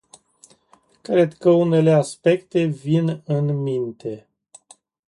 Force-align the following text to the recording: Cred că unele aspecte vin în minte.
Cred 1.03 1.33
că 1.33 1.49
unele 1.49 1.91
aspecte 1.91 2.63
vin 2.65 3.21
în 3.25 3.61
minte. 3.61 4.27